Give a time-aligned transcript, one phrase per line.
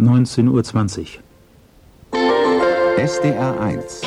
[0.00, 1.18] 19.20
[2.12, 2.18] Uhr.
[2.98, 4.02] SDR 1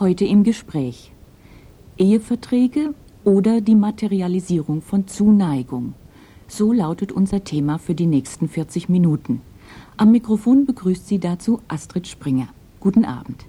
[0.00, 1.12] Heute im Gespräch.
[1.98, 2.94] Eheverträge
[3.24, 5.92] oder die Materialisierung von Zuneigung.
[6.48, 9.42] So lautet unser Thema für die nächsten 40 Minuten.
[9.98, 12.48] Am Mikrofon begrüßt sie dazu Astrid Springer.
[12.80, 13.44] Guten Abend.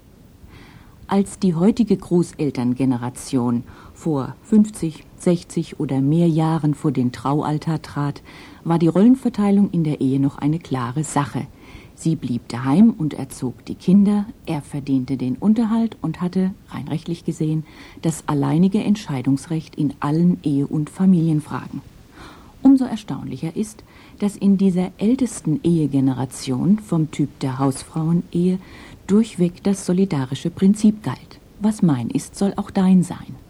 [1.06, 3.64] Als die heutige Großelterngeneration
[3.96, 8.22] vor 50, 60 oder mehr Jahren vor den Traualtar trat,
[8.62, 11.46] war die Rollenverteilung in der Ehe noch eine klare Sache.
[11.94, 17.24] Sie blieb daheim und erzog die Kinder, er verdiente den Unterhalt und hatte, rein rechtlich
[17.24, 17.64] gesehen,
[18.02, 21.80] das alleinige Entscheidungsrecht in allen Ehe- und Familienfragen.
[22.62, 23.82] Umso erstaunlicher ist,
[24.18, 28.58] dass in dieser ältesten Ehegeneration vom Typ der Hausfrauenehe
[29.06, 31.38] durchweg das solidarische Prinzip galt.
[31.60, 33.45] Was mein ist, soll auch dein sein.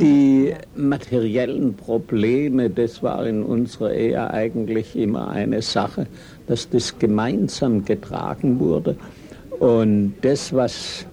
[0.00, 6.06] Die materiellen Probleme, das war in unserer Ehe eigentlich immer eine Sache,
[6.46, 8.96] dass das gemeinsam getragen wurde.
[9.58, 11.04] Und das, was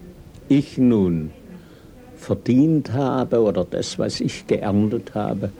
[0.49, 1.31] ich nun
[2.15, 5.51] verdient habe oder das, was ich geerntet habe,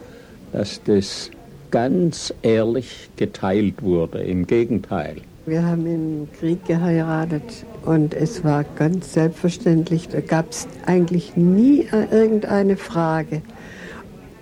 [0.51, 1.31] dass das
[1.71, 4.19] ganz ehrlich geteilt wurde.
[4.19, 5.17] Im Gegenteil.
[5.47, 11.87] Wir haben im Krieg geheiratet und es war ganz selbstverständlich, da gab es eigentlich nie
[12.11, 13.43] irgendeine Frage,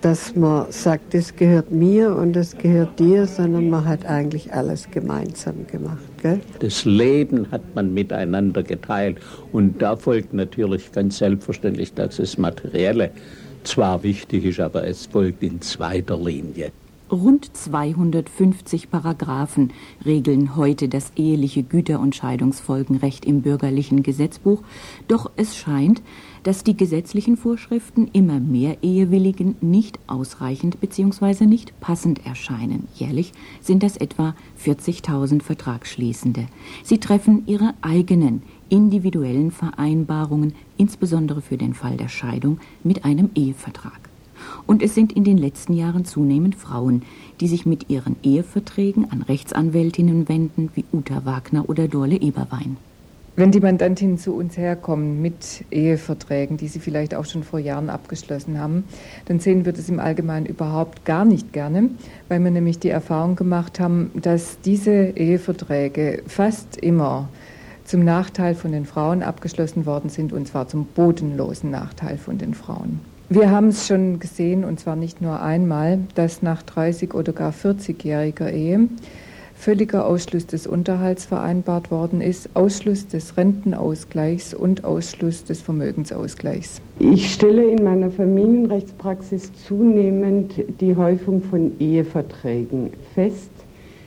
[0.00, 4.90] dass man sagt, das gehört mir und das gehört dir, sondern man hat eigentlich alles
[4.90, 5.98] gemeinsam gemacht.
[6.22, 6.40] Gell?
[6.60, 9.18] Das Leben hat man miteinander geteilt
[9.52, 13.10] und da folgt natürlich ganz selbstverständlich, dass das Materielle
[13.62, 16.72] zwar wichtig ist, aber es folgt in zweiter Linie.
[17.14, 19.72] Rund 250 Paragraphen
[20.04, 24.62] regeln heute das eheliche Güter- und Scheidungsfolgenrecht im bürgerlichen Gesetzbuch,
[25.06, 26.02] doch es scheint,
[26.42, 31.46] dass die gesetzlichen Vorschriften immer mehr Ehewilligen nicht ausreichend bzw.
[31.46, 32.88] nicht passend erscheinen.
[32.96, 36.46] Jährlich sind das etwa 40.000 Vertragsschließende.
[36.82, 44.13] Sie treffen ihre eigenen individuellen Vereinbarungen, insbesondere für den Fall der Scheidung, mit einem Ehevertrag.
[44.66, 47.02] Und es sind in den letzten Jahren zunehmend Frauen,
[47.40, 52.76] die sich mit ihren Eheverträgen an Rechtsanwältinnen wenden, wie Uta Wagner oder Dorle Eberwein.
[53.36, 57.90] Wenn die Mandantinnen zu uns herkommen mit Eheverträgen, die sie vielleicht auch schon vor Jahren
[57.90, 58.84] abgeschlossen haben,
[59.24, 61.90] dann sehen wir das im Allgemeinen überhaupt gar nicht gerne,
[62.28, 67.28] weil wir nämlich die Erfahrung gemacht haben, dass diese Eheverträge fast immer
[67.84, 72.54] zum Nachteil von den Frauen abgeschlossen worden sind, und zwar zum bodenlosen Nachteil von den
[72.54, 73.00] Frauen.
[73.30, 77.52] Wir haben es schon gesehen, und zwar nicht nur einmal, dass nach 30 oder gar
[77.52, 78.88] 40-jähriger Ehe
[79.54, 86.82] völliger Ausschluss des Unterhalts vereinbart worden ist, Ausschluss des Rentenausgleichs und Ausschluss des Vermögensausgleichs.
[86.98, 93.50] Ich stelle in meiner Familienrechtspraxis zunehmend die Häufung von Eheverträgen fest.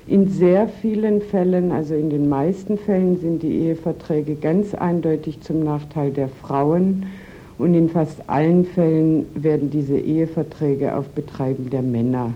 [0.06, 5.64] In sehr vielen Fällen, also in den meisten Fällen, sind die Eheverträge ganz eindeutig zum
[5.64, 7.08] Nachteil der Frauen
[7.58, 12.34] und in fast allen Fällen werden diese Eheverträge auf Betreiben der Männer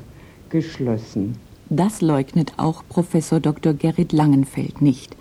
[0.50, 1.36] geschlossen.
[1.70, 3.74] Das leugnet auch Professor Dr.
[3.74, 5.16] Gerrit Langenfeld nicht.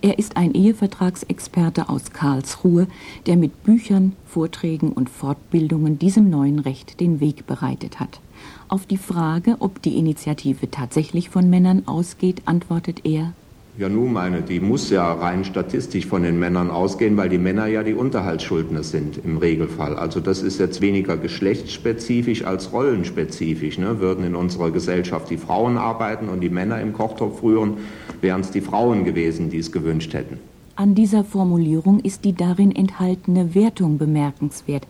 [0.00, 2.88] Er ist ein Ehevertragsexperte aus Karlsruhe,
[3.26, 8.20] der mit Büchern, Vorträgen und Fortbildungen diesem neuen Recht den Weg bereitet hat.
[8.66, 13.32] Auf die Frage, ob die Initiative tatsächlich von Männern ausgeht, antwortet er
[13.78, 17.66] ja, nun meine, die muss ja rein statistisch von den Männern ausgehen, weil die Männer
[17.66, 19.96] ja die Unterhaltsschuldner sind im Regelfall.
[19.96, 23.78] Also das ist jetzt weniger geschlechtsspezifisch als rollenspezifisch.
[23.78, 23.98] Ne?
[23.98, 27.78] Würden in unserer Gesellschaft die Frauen arbeiten und die Männer im Kochtopf rühren,
[28.20, 30.38] wären es die Frauen gewesen, die es gewünscht hätten.
[30.76, 34.86] An dieser Formulierung ist die darin enthaltene Wertung bemerkenswert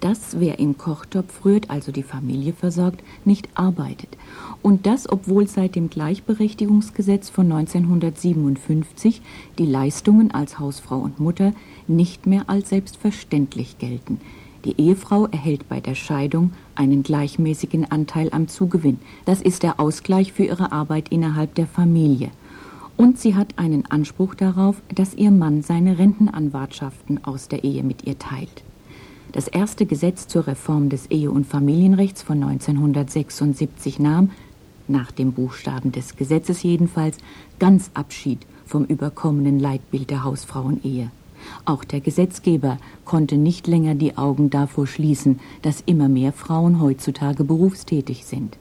[0.00, 4.16] dass wer im Kochtopf rührt, also die Familie versorgt, nicht arbeitet.
[4.62, 9.22] Und das, obwohl seit dem Gleichberechtigungsgesetz von 1957
[9.58, 11.52] die Leistungen als Hausfrau und Mutter
[11.86, 14.20] nicht mehr als selbstverständlich gelten.
[14.64, 18.98] Die Ehefrau erhält bei der Scheidung einen gleichmäßigen Anteil am Zugewinn.
[19.24, 22.30] Das ist der Ausgleich für ihre Arbeit innerhalb der Familie.
[22.98, 28.06] Und sie hat einen Anspruch darauf, dass ihr Mann seine Rentenanwartschaften aus der Ehe mit
[28.06, 28.62] ihr teilt.
[29.32, 34.30] Das erste Gesetz zur Reform des Ehe- und Familienrechts von 1976 nahm,
[34.88, 37.18] nach dem Buchstaben des Gesetzes jedenfalls,
[37.60, 41.12] ganz Abschied vom überkommenen Leitbild der Hausfrauenehe.
[41.64, 47.44] Auch der Gesetzgeber konnte nicht länger die Augen davor schließen, dass immer mehr Frauen heutzutage
[47.44, 48.56] berufstätig sind.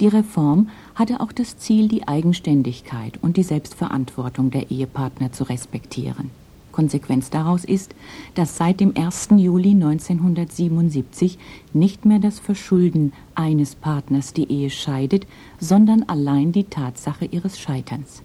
[0.00, 6.30] Die Reform hatte auch das Ziel, die Eigenständigkeit und die Selbstverantwortung der Ehepartner zu respektieren.
[6.74, 7.94] Konsequenz daraus ist,
[8.34, 9.28] dass seit dem 1.
[9.36, 11.38] Juli 1977
[11.72, 15.26] nicht mehr das Verschulden eines Partners die Ehe scheidet,
[15.60, 18.22] sondern allein die Tatsache ihres Scheiterns.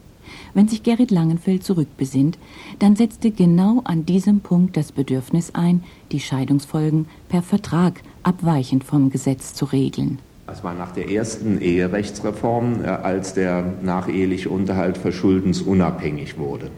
[0.56, 2.40] Wenn sich Gerrit Langenfeld zurückbesinnt,
[2.80, 9.12] dann setzte genau an diesem Punkt das Bedürfnis ein, die Scheidungsfolgen per Vertrag abweichend vom
[9.12, 10.20] Gesetz zu regeln.
[10.48, 16.72] Das war nach der ersten Eherechtsreform, äh, als der nacheheliche Unterhalt verschuldensunabhängig wurde.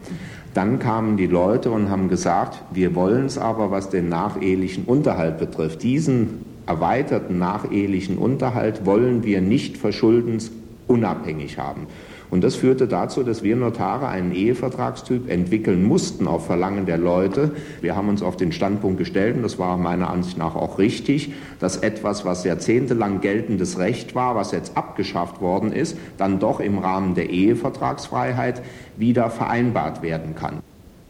[0.54, 5.38] Dann kamen die Leute und haben gesagt, wir wollen es aber, was den nachehelichen Unterhalt
[5.38, 5.82] betrifft.
[5.82, 11.86] Diesen erweiterten nachehelichen Unterhalt wollen wir nicht verschuldensunabhängig haben.
[12.32, 17.50] Und das führte dazu, dass wir Notare einen Ehevertragstyp entwickeln mussten auf Verlangen der Leute.
[17.82, 21.34] Wir haben uns auf den Standpunkt gestellt, und das war meiner Ansicht nach auch richtig,
[21.60, 26.78] dass etwas, was jahrzehntelang geltendes Recht war, was jetzt abgeschafft worden ist, dann doch im
[26.78, 28.62] Rahmen der Ehevertragsfreiheit
[28.96, 30.60] wieder vereinbart werden kann.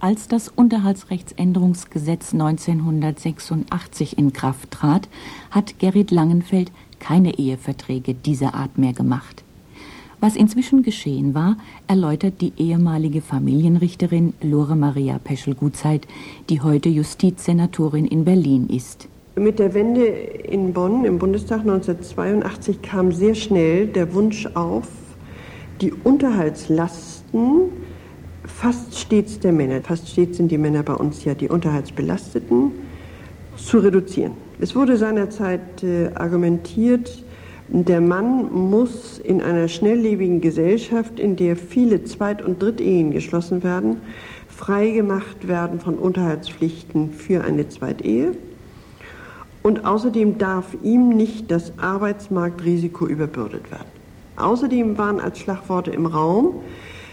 [0.00, 5.08] Als das Unterhaltsrechtsänderungsgesetz 1986 in Kraft trat,
[5.52, 9.41] hat Gerrit Langenfeld keine Eheverträge dieser Art mehr gemacht.
[10.22, 11.56] Was inzwischen geschehen war,
[11.88, 16.06] erläutert die ehemalige Familienrichterin Lore Maria Peschel-Gutzeit,
[16.48, 19.08] die heute Justizsenatorin in Berlin ist.
[19.34, 24.86] Mit der Wende in Bonn im Bundestag 1982 kam sehr schnell der Wunsch auf,
[25.80, 27.62] die Unterhaltslasten
[28.44, 32.70] fast stets der Männer, fast stets sind die Männer bei uns ja die Unterhaltsbelasteten,
[33.56, 34.34] zu reduzieren.
[34.60, 37.24] Es wurde seinerzeit äh, argumentiert,
[37.68, 43.98] der Mann muss in einer schnelllebigen Gesellschaft, in der viele Zweit- und Drittehen geschlossen werden,
[44.48, 48.32] freigemacht werden von Unterhaltspflichten für eine Zweitehe.
[49.62, 53.86] Und außerdem darf ihm nicht das Arbeitsmarktrisiko überbürdet werden.
[54.36, 56.56] Außerdem waren als Schlagworte im Raum,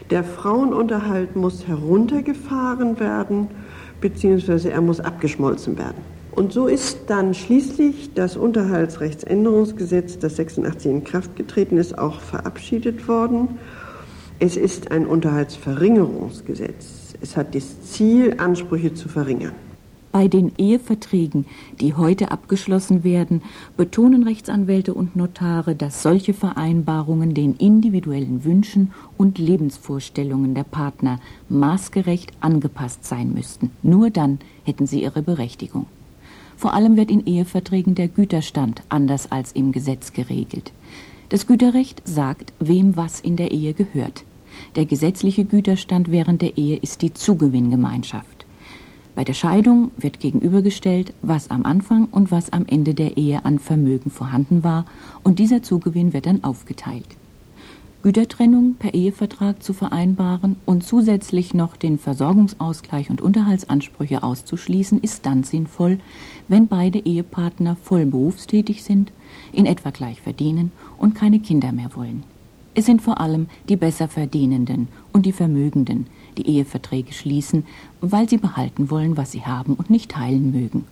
[0.10, 3.48] der Frauenunterhalt muss heruntergefahren werden,
[4.02, 6.19] beziehungsweise er muss abgeschmolzen werden.
[6.32, 13.08] Und so ist dann schließlich das Unterhaltsrechtsänderungsgesetz, das 86 in Kraft getreten ist, auch verabschiedet
[13.08, 13.60] worden.
[14.40, 17.16] Es ist ein Unterhaltsverringerungsgesetz.
[17.22, 19.54] Es hat das Ziel, Ansprüche zu verringern.
[20.12, 21.46] Bei den Eheverträgen,
[21.80, 23.44] die heute abgeschlossen werden,
[23.78, 32.32] betonen Rechtsanwälte und Notare, dass solche Vereinbarungen den individuellen Wünschen und Lebensvorstellungen der Partner maßgerecht
[32.40, 33.70] angepasst sein müssten.
[33.84, 35.86] Nur dann hätten sie ihre Berechtigung.
[36.60, 40.74] Vor allem wird in Eheverträgen der Güterstand anders als im Gesetz geregelt.
[41.30, 44.26] Das Güterrecht sagt, wem was in der Ehe gehört.
[44.76, 48.46] Der gesetzliche Güterstand während der Ehe ist die Zugewinngemeinschaft.
[49.16, 53.60] Bei der Scheidung wird gegenübergestellt, was am Anfang und was am Ende der Ehe an
[53.60, 54.84] Vermögen vorhanden war,
[55.24, 57.08] und dieser Zugewinn wird dann aufgeteilt.
[58.02, 65.44] Gütertrennung per Ehevertrag zu vereinbaren und zusätzlich noch den Versorgungsausgleich und Unterhaltsansprüche auszuschließen, ist dann
[65.44, 66.00] sinnvoll,
[66.48, 69.12] wenn beide Ehepartner voll berufstätig sind,
[69.52, 72.24] in etwa gleich verdienen und keine Kinder mehr wollen.
[72.74, 76.08] Es sind vor allem die Besserverdienenden und die Vermögenden,
[76.38, 77.66] die Eheverträge schließen,
[78.00, 80.86] weil sie behalten wollen, was sie haben und nicht teilen mögen.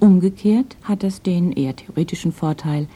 [0.00, 2.86] Umgekehrt hat das den eher theoretischen Vorteil,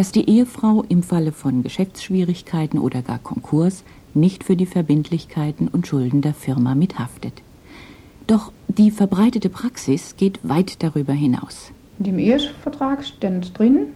[0.00, 5.86] dass die Ehefrau im Falle von Geschäftsschwierigkeiten oder gar Konkurs nicht für die Verbindlichkeiten und
[5.86, 7.34] Schulden der Firma mithaftet.
[8.26, 11.70] Doch die verbreitete Praxis geht weit darüber hinaus.
[11.98, 13.88] In dem Ehevertrag stand drin,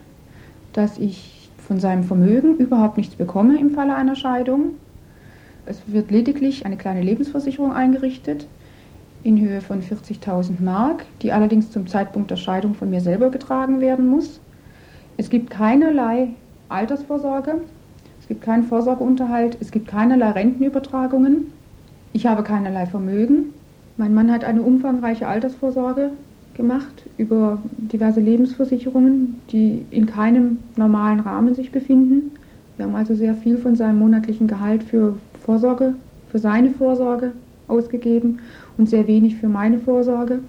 [0.74, 4.72] dass ich von seinem Vermögen überhaupt nichts bekomme im Falle einer Scheidung.
[5.64, 8.46] Es wird lediglich eine kleine Lebensversicherung eingerichtet
[9.22, 13.80] in Höhe von 40.000 Mark, die allerdings zum Zeitpunkt der Scheidung von mir selber getragen
[13.80, 14.42] werden muss.
[15.16, 16.30] Es gibt keinerlei
[16.68, 17.60] Altersvorsorge,
[18.20, 21.52] es gibt keinen Vorsorgeunterhalt, es gibt keinerlei Rentenübertragungen.
[22.12, 23.52] Ich habe keinerlei Vermögen.
[23.96, 26.10] Mein Mann hat eine umfangreiche Altersvorsorge
[26.54, 32.32] gemacht über diverse Lebensversicherungen, die in keinem normalen Rahmen sich befinden.
[32.76, 35.94] Wir haben also sehr viel von seinem monatlichen Gehalt für Vorsorge,
[36.30, 37.32] für seine Vorsorge
[37.68, 38.40] ausgegeben
[38.78, 40.40] und sehr wenig für meine Vorsorge.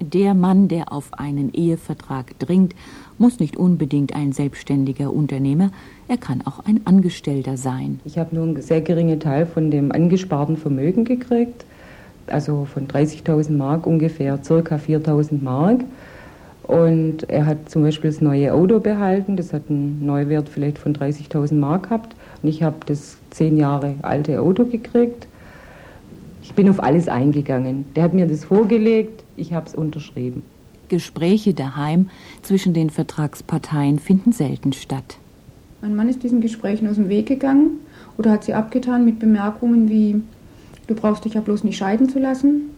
[0.00, 2.74] Der Mann, der auf einen Ehevertrag dringt,
[3.18, 5.70] muss nicht unbedingt ein selbstständiger Unternehmer,
[6.08, 8.00] er kann auch ein Angestellter sein.
[8.04, 11.64] Ich habe nur einen sehr geringen Teil von dem angesparten Vermögen gekriegt,
[12.26, 15.80] also von 30.000 Mark ungefähr, circa 4.000 Mark.
[16.64, 20.94] Und er hat zum Beispiel das neue Auto behalten, das hat einen Neuwert vielleicht von
[20.94, 22.16] 30.000 Mark gehabt.
[22.42, 25.28] Und ich habe das zehn Jahre alte Auto gekriegt.
[26.42, 27.84] Ich bin auf alles eingegangen.
[27.94, 30.42] Der hat mir das vorgelegt, ich habe es unterschrieben.
[30.88, 32.10] Gespräche daheim
[32.42, 35.16] zwischen den Vertragsparteien finden selten statt.
[35.80, 37.80] Mein Mann ist diesen Gesprächen aus dem Weg gegangen
[38.16, 40.22] oder hat sie abgetan mit Bemerkungen wie,
[40.86, 42.70] du brauchst dich ja bloß nicht scheiden zu lassen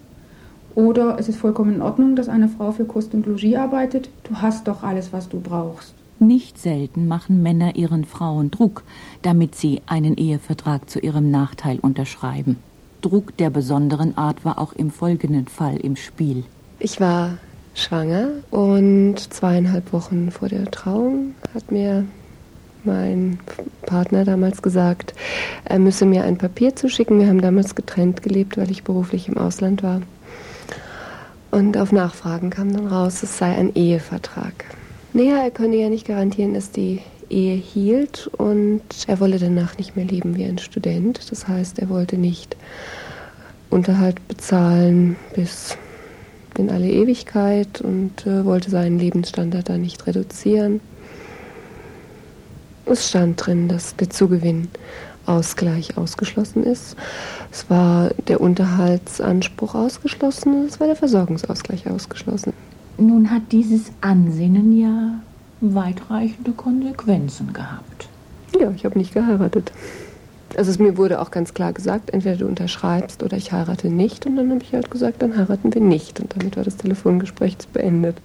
[0.77, 4.11] Oder es ist vollkommen in Ordnung, dass eine Frau für Kost und Logis arbeitet.
[4.25, 5.95] Du hast doch alles, was du brauchst.
[6.19, 8.85] Nicht selten machen Männer ihren Frauen Druck,
[9.23, 12.59] damit sie einen Ehevertrag zu ihrem Nachteil unterschreiben.
[13.01, 16.45] Druck der besonderen Art war auch im folgenden Fall im Spiel.
[16.79, 17.39] Ich war
[17.75, 22.05] schwanger und zweieinhalb Wochen vor der Trauung hat mir
[22.85, 23.39] mein
[23.83, 25.15] Partner damals gesagt,
[25.65, 27.19] er müsse mir ein Papier zuschicken.
[27.19, 30.01] Wir haben damals getrennt gelebt, weil ich beruflich im Ausland war.
[31.51, 34.53] Und auf Nachfragen kam dann raus, es sei ein Ehevertrag.
[35.13, 39.97] Naja, er könne ja nicht garantieren, dass die Ehe hielt und er wolle danach nicht
[39.97, 41.31] mehr leben wie ein Student.
[41.31, 42.57] Das heißt, er wollte nicht
[43.71, 45.77] Unterhalt bezahlen bis
[46.59, 50.81] in alle Ewigkeit und äh, wollte seinen Lebensstandard da nicht reduzieren.
[52.87, 56.97] Es stand drin, dass der Zugewinnausgleich ausgeschlossen ist.
[57.51, 62.53] Es war der Unterhaltsanspruch ausgeschlossen und es war der Versorgungsausgleich ausgeschlossen.
[62.97, 65.21] Nun hat dieses Ansinnen ja
[65.61, 68.09] weitreichende Konsequenzen gehabt.
[68.59, 69.73] Ja, ich habe nicht geheiratet.
[70.57, 74.27] Also es mir wurde auch ganz klar gesagt, entweder du unterschreibst oder ich heirate nicht.
[74.27, 76.21] Und dann habe ich halt gesagt, dann heiraten wir nicht.
[76.21, 78.17] Und damit war das Telefongespräch beendet.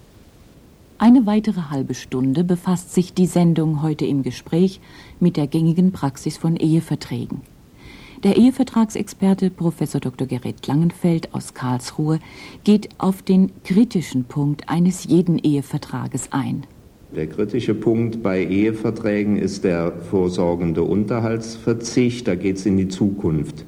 [0.98, 4.80] Eine weitere halbe Stunde befasst sich die Sendung heute im Gespräch
[5.18, 7.40] mit der gängigen Praxis von Eheverträgen.
[8.22, 9.74] Der Ehevertragsexperte Prof.
[9.78, 10.28] Dr.
[10.28, 12.20] Gerrit Langenfeld aus Karlsruhe
[12.62, 16.62] geht auf den kritischen Punkt eines jeden Ehevertrages ein.
[17.14, 22.26] Der kritische Punkt bei Eheverträgen ist der vorsorgende Unterhaltsverzicht.
[22.26, 23.66] Da geht es in die Zukunft.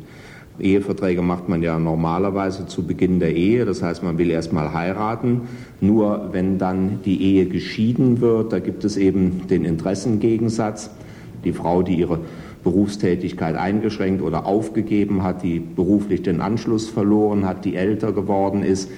[0.58, 4.72] Eheverträge macht man ja normalerweise zu Beginn der Ehe, das heißt, man will erst mal
[4.72, 5.42] heiraten.
[5.82, 10.90] Nur wenn dann die Ehe geschieden wird, da gibt es eben den Interessengegensatz.
[11.44, 12.20] Die Frau, die ihre
[12.62, 18.90] Berufstätigkeit eingeschränkt oder aufgegeben hat, die beruflich den Anschluss verloren hat, die älter geworden ist,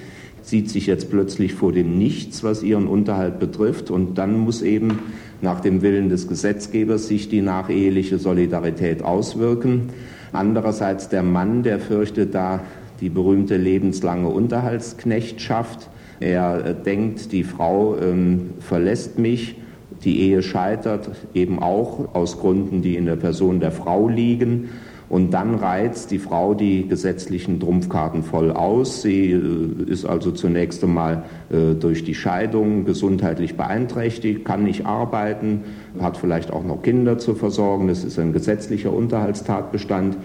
[0.47, 3.91] sieht sich jetzt plötzlich vor dem Nichts, was ihren Unterhalt betrifft.
[3.91, 4.99] Und dann muss eben
[5.41, 9.89] nach dem Willen des Gesetzgebers sich die nacheheliche Solidarität auswirken.
[10.31, 12.61] Andererseits der Mann, der fürchtet da
[13.01, 15.89] die berühmte lebenslange Unterhaltsknechtschaft.
[16.19, 19.55] Er äh, denkt, die Frau ähm, verlässt mich,
[20.03, 24.69] die Ehe scheitert eben auch aus Gründen, die in der Person der Frau liegen.
[25.09, 29.01] Und dann reizt die Frau die gesetzlichen Trumpfkarten voll aus.
[29.01, 35.63] Sie äh, ist also zunächst einmal äh, durch die Scheidung gesundheitlich beeinträchtigt, kann nicht arbeiten,
[35.99, 37.87] hat vielleicht auch noch Kinder zu versorgen.
[37.87, 40.17] Das ist ein gesetzlicher Unterhaltstatbestand.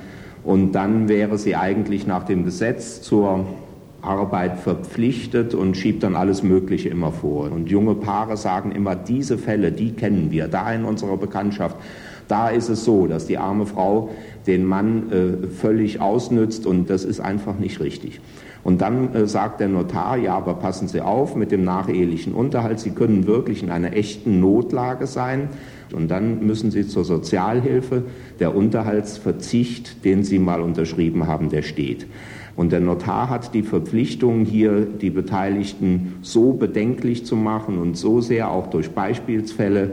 [0.42, 3.46] Und dann wäre sie eigentlich nach dem Gesetz zur
[4.02, 7.52] Arbeit verpflichtet und schiebt dann alles Mögliche immer vor.
[7.52, 11.76] Und junge Paare sagen immer, diese Fälle, die kennen wir, da in unserer Bekanntschaft
[12.32, 14.08] da ist es so, dass die arme Frau
[14.46, 18.22] den Mann äh, völlig ausnützt und das ist einfach nicht richtig.
[18.64, 22.80] Und dann äh, sagt der Notar, ja, aber passen Sie auf mit dem nachehelichen Unterhalt,
[22.80, 25.50] Sie können wirklich in einer echten Notlage sein.
[25.92, 28.04] Und dann müssen Sie zur Sozialhilfe.
[28.40, 32.06] Der Unterhaltsverzicht, den Sie mal unterschrieben haben, der steht.
[32.56, 38.22] Und der Notar hat die Verpflichtung, hier die Beteiligten so bedenklich zu machen und so
[38.22, 39.92] sehr auch durch Beispielsfälle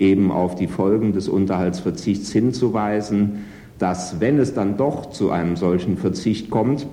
[0.00, 3.44] eben auf die Folgen des Unterhaltsverzichts hinzuweisen,
[3.78, 6.86] dass wenn es dann doch zu einem solchen Verzicht kommt,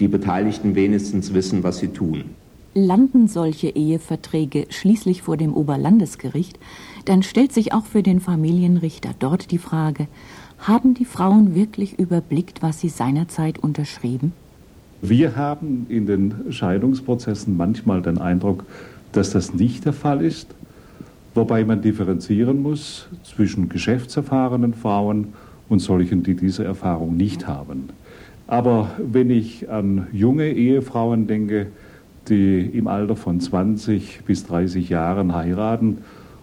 [0.00, 2.24] die Beteiligten wenigstens wissen, was sie tun.
[2.74, 6.58] Landen solche Eheverträge schließlich vor dem Oberlandesgericht,
[7.04, 10.08] dann stellt sich auch für den Familienrichter dort die Frage,
[10.58, 14.32] haben die Frauen wirklich überblickt, was sie seinerzeit unterschrieben?
[15.02, 18.64] Wir haben in den Scheidungsprozessen manchmal den Eindruck,
[19.12, 20.48] dass das nicht der Fall ist
[21.34, 25.28] wobei man differenzieren muss zwischen geschäftserfahrenen Frauen
[25.68, 27.88] und solchen, die diese Erfahrung nicht haben.
[28.46, 31.66] Aber wenn ich an junge Ehefrauen denke,
[32.28, 35.98] die im Alter von 20 bis 30 Jahren heiraten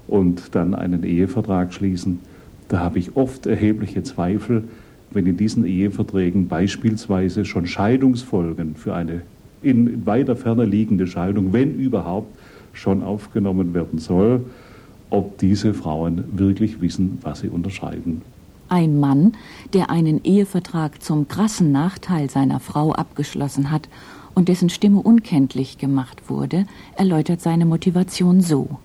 [0.07, 2.19] und dann einen Ehevertrag schließen,
[2.67, 4.63] da habe ich oft erhebliche Zweifel,
[5.11, 9.21] wenn in diesen Eheverträgen beispielsweise schon Scheidungsfolgen für eine
[9.61, 12.35] in weiter Ferne liegende Scheidung, wenn überhaupt,
[12.73, 14.45] schon aufgenommen werden soll
[15.11, 18.23] ob diese Frauen wirklich wissen, was sie unterschreiben.
[18.69, 19.33] Ein Mann,
[19.73, 23.89] der einen Ehevertrag zum krassen Nachteil seiner Frau abgeschlossen hat
[24.33, 26.65] und dessen Stimme unkenntlich gemacht wurde,
[26.95, 28.79] erläutert seine Motivation so.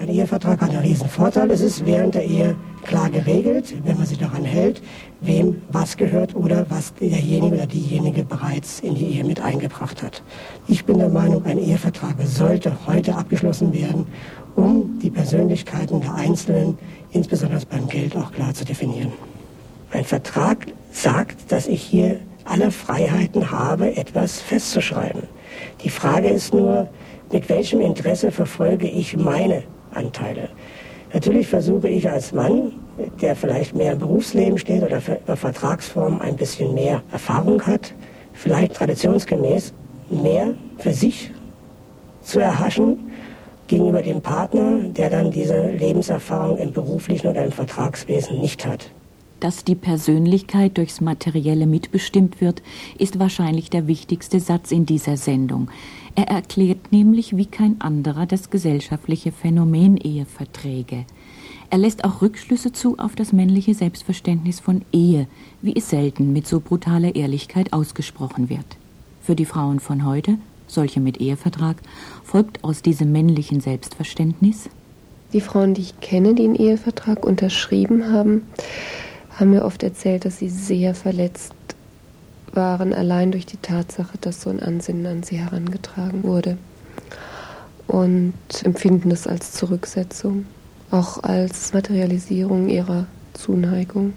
[0.00, 1.50] Ein Ehevertrag hat einen riesen Vorteil.
[1.50, 4.80] Es ist während der Ehe klar geregelt, wenn man sich daran hält,
[5.20, 10.22] wem was gehört oder was derjenige oder diejenige bereits in die Ehe mit eingebracht hat.
[10.66, 14.06] Ich bin der Meinung, ein Ehevertrag sollte heute abgeschlossen werden,
[14.56, 16.78] um die Persönlichkeiten der Einzelnen,
[17.12, 19.12] insbesondere beim Geld, auch klar zu definieren.
[19.92, 25.22] Ein Vertrag sagt, dass ich hier alle Freiheiten habe, etwas festzuschreiben.
[25.82, 26.88] Die Frage ist nur,
[27.32, 29.62] mit welchem Interesse verfolge ich meine
[29.94, 30.48] Anteile?
[31.12, 32.72] Natürlich versuche ich als Mann,
[33.20, 37.94] der vielleicht mehr im Berufsleben steht oder über Vertragsformen ein bisschen mehr Erfahrung hat,
[38.32, 39.72] vielleicht traditionsgemäß
[40.10, 41.30] mehr für sich
[42.22, 43.09] zu erhaschen
[43.70, 48.90] gegenüber dem Partner, der dann diese Lebenserfahrung im beruflichen oder im Vertragswesen nicht hat.
[49.38, 52.62] Dass die Persönlichkeit durchs Materielle mitbestimmt wird,
[52.98, 55.70] ist wahrscheinlich der wichtigste Satz in dieser Sendung.
[56.14, 61.06] Er erklärt nämlich wie kein anderer das gesellschaftliche Phänomen Eheverträge.
[61.70, 65.26] Er lässt auch Rückschlüsse zu auf das männliche Selbstverständnis von Ehe,
[65.62, 68.66] wie es selten mit so brutaler Ehrlichkeit ausgesprochen wird.
[69.22, 70.38] Für die Frauen von heute,
[70.72, 71.76] solche mit Ehevertrag,
[72.24, 74.68] folgt aus diesem männlichen Selbstverständnis?
[75.32, 78.42] Die Frauen, die ich kenne, die einen Ehevertrag unterschrieben haben,
[79.38, 81.54] haben mir oft erzählt, dass sie sehr verletzt
[82.52, 86.58] waren, allein durch die Tatsache, dass so ein Ansinnen an sie herangetragen wurde.
[87.86, 88.34] Und
[88.64, 90.46] empfinden das als Zurücksetzung
[90.90, 94.12] auch als Materialisierung ihrer Zuneigung.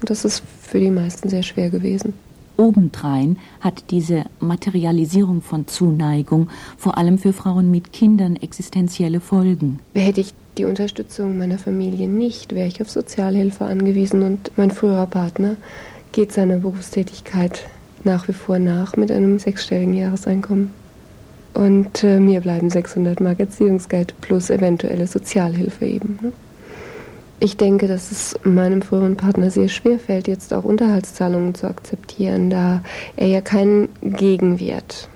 [0.00, 2.14] Und das ist für die meisten sehr schwer gewesen.
[2.60, 9.80] Obendrein hat diese Materialisierung von Zuneigung vor allem für Frauen mit Kindern existenzielle Folgen.
[9.94, 15.06] Hätte ich die Unterstützung meiner Familie nicht, wäre ich auf Sozialhilfe angewiesen und mein früherer
[15.06, 15.56] Partner
[16.12, 17.66] geht seiner Berufstätigkeit
[18.04, 20.70] nach wie vor nach mit einem sechsstelligen Jahreseinkommen.
[21.54, 26.18] Und äh, mir bleiben 600 Mark Erziehungsgeld plus eventuelle Sozialhilfe eben.
[26.22, 26.32] Ne?
[27.42, 32.50] Ich denke, dass es meinem früheren Partner sehr schwer fällt, jetzt auch Unterhaltszahlungen zu akzeptieren,
[32.50, 32.82] da
[33.16, 35.08] er ja keinen Gegenwert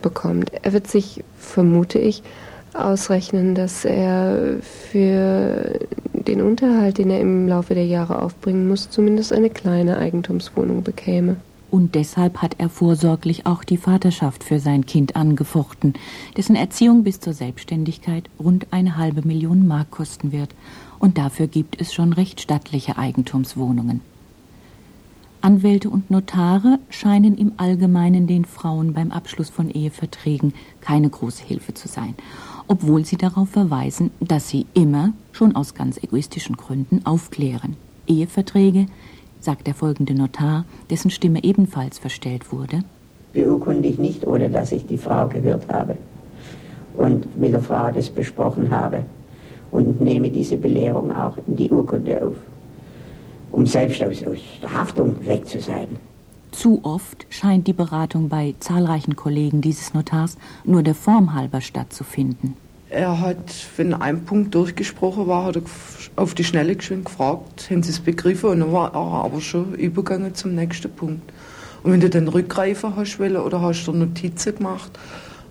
[0.00, 0.50] bekommt.
[0.62, 2.22] Er wird sich, vermute ich,
[2.72, 5.78] ausrechnen, dass er für
[6.14, 11.36] den Unterhalt, den er im Laufe der Jahre aufbringen muss, zumindest eine kleine Eigentumswohnung bekäme.
[11.70, 15.94] Und deshalb hat er vorsorglich auch die Vaterschaft für sein Kind angefochten,
[16.34, 20.54] dessen Erziehung bis zur Selbstständigkeit rund eine halbe Million Mark kosten wird.
[20.98, 24.00] Und dafür gibt es schon recht stattliche Eigentumswohnungen.
[25.40, 31.74] Anwälte und Notare scheinen im Allgemeinen den Frauen beim Abschluss von Eheverträgen keine große Hilfe
[31.74, 32.14] zu sein,
[32.66, 37.76] obwohl sie darauf verweisen, dass sie immer, schon aus ganz egoistischen Gründen, aufklären.
[38.08, 38.86] Eheverträge
[39.38, 42.82] sagt der folgende Notar, dessen Stimme ebenfalls verstellt wurde.
[43.32, 45.96] Beurkundig nicht, ohne dass ich die Frau gehört habe
[46.96, 49.04] und mit der Frau das besprochen habe
[49.70, 52.36] und nehme diese Belehrung auch in die Urkunde auf,
[53.52, 55.88] um selbst aus, aus der Haftung weg zu sein.
[56.50, 62.56] Zu oft scheint die Beratung bei zahlreichen Kollegen dieses Notars nur der Form halber stattzufinden.
[62.90, 63.36] Er hat,
[63.76, 65.62] wenn ein Punkt durchgesprochen war, hat er
[66.16, 68.48] auf die Schnelle geschwind gefragt, haben Sie es begriffen?
[68.48, 71.30] Und dann war er aber schon übergegangen zum nächsten Punkt.
[71.82, 74.98] Und wenn du dann rückgreifen hast wollen, oder hast du Notizen gemacht,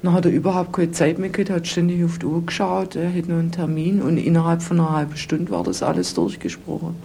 [0.02, 3.14] dann hat er überhaupt keine Zeit mehr gehabt, hat ständig auf die Uhr geschaut, er
[3.14, 6.96] hat noch einen Termin und innerhalb von einer halben Stunde war das alles durchgesprochen.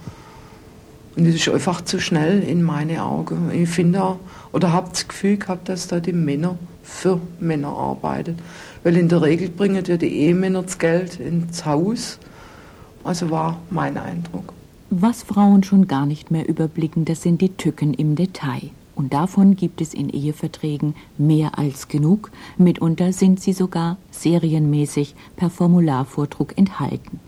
[1.15, 3.51] Und das ist einfach zu schnell in meine Augen.
[3.53, 4.17] Ich finde,
[4.51, 8.37] oder habe das Gefühl gehabt, dass da die Männer für Männer arbeiten.
[8.83, 12.17] Weil in der Regel bringen ja die Ehemänner das Geld ins Haus.
[13.03, 14.53] Also war mein Eindruck.
[14.89, 18.71] Was Frauen schon gar nicht mehr überblicken, das sind die Tücken im Detail.
[19.03, 22.31] Und davon gibt es in Eheverträgen mehr als genug.
[22.57, 27.19] Mitunter sind sie sogar serienmäßig per Formularvordruck enthalten.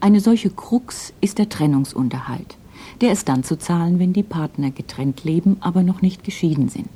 [0.00, 2.56] Eine solche Krux ist der Trennungsunterhalt.
[3.02, 6.88] Der ist dann zu zahlen, wenn die Partner getrennt leben, aber noch nicht geschieden sind.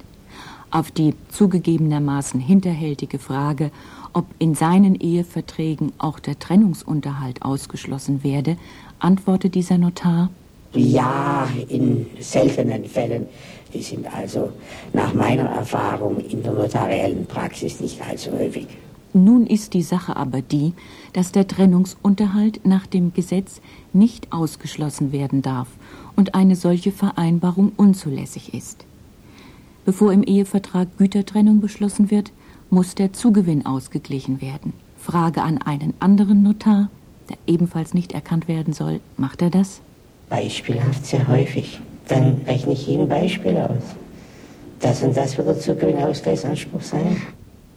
[0.70, 3.70] Auf die zugegebenermaßen hinterhältige Frage,
[4.14, 8.56] ob in seinen Eheverträgen auch der Trennungsunterhalt ausgeschlossen werde,
[8.98, 10.30] antwortet dieser Notar
[10.72, 13.26] Ja, in seltenen Fällen.
[13.74, 14.50] Die sind also
[14.92, 18.66] nach meiner Erfahrung in der notariellen Praxis nicht allzu häufig.
[19.14, 20.72] Nun ist die Sache aber die,
[21.12, 23.60] dass der Trennungsunterhalt nach dem Gesetz
[23.92, 25.68] nicht ausgeschlossen werden darf
[26.16, 28.84] und eine solche Vereinbarung unzulässig ist.
[29.84, 32.32] Bevor im Ehevertrag Gütertrennung beschlossen wird,
[32.70, 34.72] muss der Zugewinn ausgeglichen werden.
[34.96, 36.88] Frage an einen anderen Notar,
[37.28, 39.80] der ebenfalls nicht erkannt werden soll, macht er das?
[40.30, 41.80] Beispielhaft sehr häufig.
[42.08, 43.96] Dann rechne ich jeden Beispiel aus.
[44.80, 47.22] Das und das wird der Zugewinnausgleichsanspruch sein.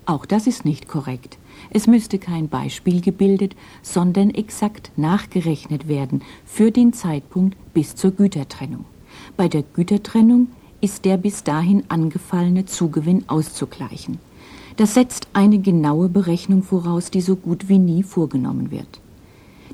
[0.07, 1.37] Auch das ist nicht korrekt.
[1.71, 8.85] Es müsste kein Beispiel gebildet, sondern exakt nachgerechnet werden für den Zeitpunkt bis zur Gütertrennung.
[9.37, 10.47] Bei der Gütertrennung
[10.81, 14.19] ist der bis dahin angefallene Zugewinn auszugleichen.
[14.77, 18.99] Das setzt eine genaue Berechnung voraus, die so gut wie nie vorgenommen wird.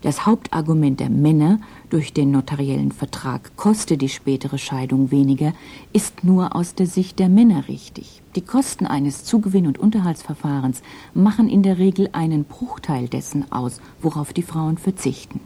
[0.02, 1.60] Das Hauptargument der Männer,
[1.92, 5.54] durch den notariellen Vertrag koste die spätere Scheidung weniger,
[5.92, 8.22] ist nur aus der Sicht der Männer richtig.
[8.36, 10.82] Die Kosten eines Zugewinn- und Unterhaltsverfahrens
[11.14, 15.42] machen in der Regel einen Bruchteil dessen aus, worauf die Frauen verzichten.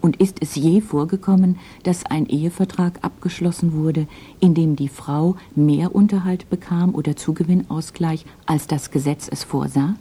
[0.00, 4.06] Und ist es je vorgekommen, dass ein Ehevertrag abgeschlossen wurde,
[4.40, 9.94] in dem die Frau mehr Unterhalt bekam oder Zugewinnausgleich, als das Gesetz es vorsah?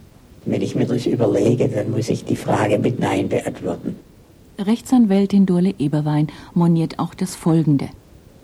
[0.45, 3.97] Wenn ich mir das überlege, dann muss ich die Frage mit Nein beantworten.
[4.59, 7.89] Rechtsanwältin Dorle Eberwein moniert auch das Folgende.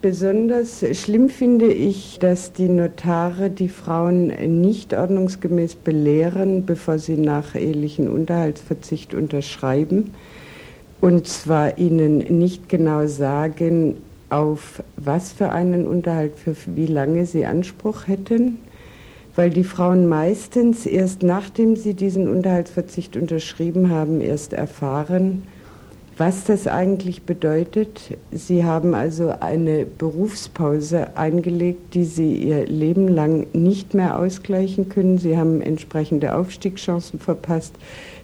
[0.01, 4.27] Besonders schlimm finde ich, dass die Notare die Frauen
[4.61, 10.11] nicht ordnungsgemäß belehren, bevor sie nach ehelichen Unterhaltsverzicht unterschreiben.
[11.01, 13.97] Und zwar ihnen nicht genau sagen,
[14.29, 18.59] auf was für einen Unterhalt, für wie lange sie Anspruch hätten,
[19.35, 25.43] weil die Frauen meistens erst nachdem sie diesen Unterhaltsverzicht unterschrieben haben, erst erfahren,
[26.17, 28.17] was das eigentlich bedeutet.
[28.31, 35.17] Sie haben also eine Berufspause eingelegt, die Sie Ihr Leben lang nicht mehr ausgleichen können.
[35.17, 37.75] Sie haben entsprechende Aufstiegschancen verpasst.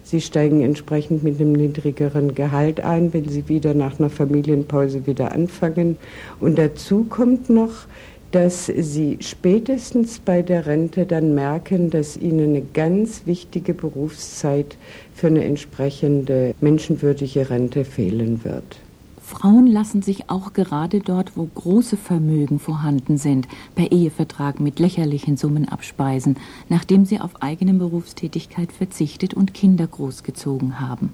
[0.04, 5.32] Sie steigen entsprechend mit einem niedrigeren Gehalt ein, wenn Sie wieder nach einer Familienpause wieder
[5.32, 5.96] anfangen.
[6.40, 7.86] Und dazu kommt noch,
[8.32, 14.76] dass sie spätestens bei der Rente dann merken, dass ihnen eine ganz wichtige Berufszeit
[15.14, 18.78] für eine entsprechende menschenwürdige Rente fehlen wird.
[19.20, 25.36] Frauen lassen sich auch gerade dort, wo große Vermögen vorhanden sind, per Ehevertrag mit lächerlichen
[25.36, 26.36] Summen abspeisen,
[26.68, 31.12] nachdem sie auf eigene Berufstätigkeit verzichtet und Kinder großgezogen haben.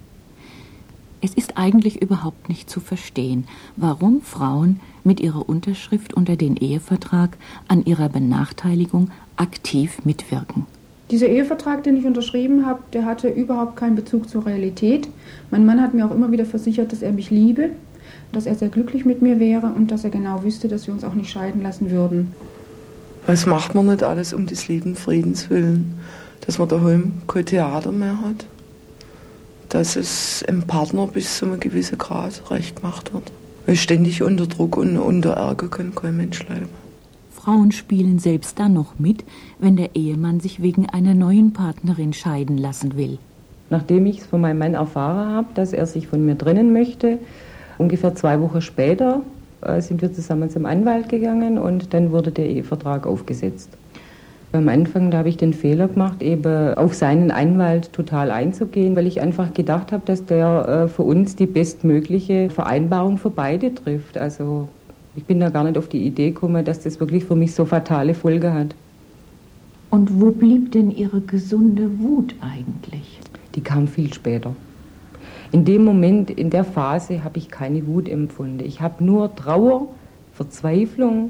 [1.21, 7.37] Es ist eigentlich überhaupt nicht zu verstehen, warum Frauen mit ihrer Unterschrift unter den Ehevertrag
[7.67, 10.65] an ihrer Benachteiligung aktiv mitwirken.
[11.11, 15.09] Dieser Ehevertrag, den ich unterschrieben habe, der hatte überhaupt keinen Bezug zur Realität.
[15.51, 17.71] Mein Mann hat mir auch immer wieder versichert, dass er mich liebe,
[18.31, 21.03] dass er sehr glücklich mit mir wäre und dass er genau wüsste, dass wir uns
[21.03, 22.33] auch nicht scheiden lassen würden.
[23.25, 25.95] Was macht man nicht alles um des lieben Friedens willen,
[26.45, 28.45] dass man daheim kein Theater mehr hat?
[29.69, 33.31] Dass es im Partner bis zu einem gewissen Grad recht gemacht wird.
[33.65, 36.69] Weil ständig unter Druck und unter Ärger kann kein Mensch leben.
[37.31, 39.23] Frauen spielen selbst dann noch mit,
[39.59, 43.17] wenn der Ehemann sich wegen einer neuen Partnerin scheiden lassen will.
[43.69, 47.19] Nachdem ich es von meinem Mann erfahren habe, dass er sich von mir trennen möchte,
[47.77, 49.21] ungefähr zwei Wochen später
[49.61, 53.69] äh, sind wir zusammen zum Anwalt gegangen und dann wurde der Ehevertrag aufgesetzt.
[54.51, 59.05] Am Anfang, da habe ich den Fehler gemacht, eben auf seinen Anwalt total einzugehen, weil
[59.05, 64.17] ich einfach gedacht habe, dass der äh, für uns die bestmögliche Vereinbarung für beide trifft.
[64.17, 64.67] Also
[65.15, 67.65] ich bin da gar nicht auf die Idee gekommen, dass das wirklich für mich so
[67.65, 68.73] fatale Folge hat.
[69.91, 73.19] Und wo blieb denn Ihre gesunde Wut eigentlich?
[73.53, 74.55] Die kam viel später.
[75.51, 78.61] In dem Moment, in der Phase, habe ich keine Wut empfunden.
[78.65, 79.89] Ich habe nur Trauer,
[80.33, 81.29] Verzweiflung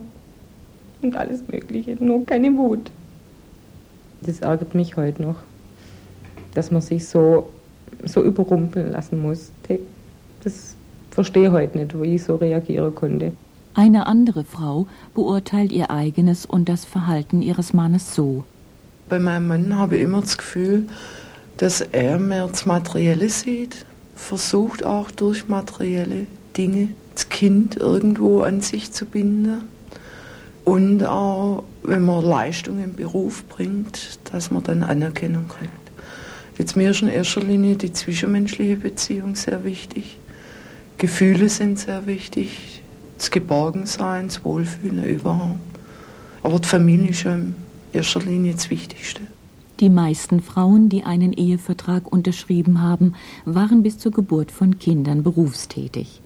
[1.02, 2.92] und alles Mögliche, nur keine Wut
[4.22, 5.38] das ärgert mich heute noch,
[6.54, 7.50] dass man sich so,
[8.06, 9.52] so überrumpeln lassen muss.
[10.44, 10.76] Das
[11.12, 13.34] verstehe ich heute nicht, wie ich so reagieren konnte.
[13.74, 18.44] Eine andere Frau beurteilt ihr eigenes und das Verhalten ihres Mannes so.
[19.08, 20.88] Bei meinem Mann habe ich immer das Gefühl,
[21.58, 26.26] dass er mehr das Materielle sieht, versucht auch durch materielle
[26.58, 29.64] Dinge das Kind irgendwo an sich zu binden
[30.66, 35.72] und auch, wenn man Leistung im Beruf bringt, dass man dann Anerkennung kriegt.
[36.58, 40.18] Jetzt mir ist in erster Linie die zwischenmenschliche Beziehung sehr wichtig.
[40.98, 42.84] Gefühle sind sehr wichtig.
[43.18, 45.60] Das Geborgensein, das Wohlfühlen überhaupt.
[46.44, 47.56] Aber die Familie ist in
[47.94, 49.22] erster Linie das Wichtigste.
[49.80, 53.14] Die meisten Frauen, die einen Ehevertrag unterschrieben haben,
[53.46, 56.22] waren bis zur Geburt von Kindern berufstätig.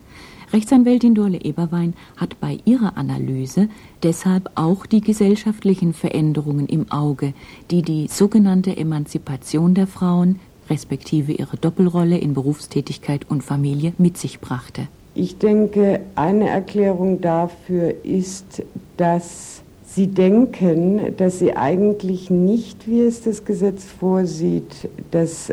[0.53, 3.69] Rechtsanwältin Dorle Eberwein hat bei ihrer Analyse
[4.03, 7.33] deshalb auch die gesellschaftlichen Veränderungen im Auge,
[7.71, 10.39] die die sogenannte Emanzipation der Frauen
[10.69, 14.87] respektive ihre Doppelrolle in Berufstätigkeit und Familie mit sich brachte.
[15.15, 18.61] Ich denke, eine Erklärung dafür ist,
[18.95, 25.51] dass Sie denken, dass Sie eigentlich nicht, wie es das Gesetz vorsieht, das